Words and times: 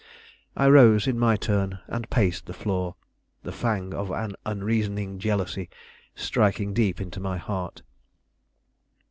I 0.57 0.67
rose 0.67 1.05
in 1.05 1.19
my 1.19 1.35
turn 1.35 1.77
and 1.85 2.09
paced 2.09 2.47
the 2.47 2.53
floor, 2.57 2.95
the 3.43 3.51
fang 3.51 3.93
of 3.93 4.09
an 4.09 4.35
unreasoning 4.47 5.19
jealousy 5.19 5.69
striking 6.15 6.73
deep 6.73 6.99
into 6.99 7.19
my 7.19 7.37
heart. 7.37 7.83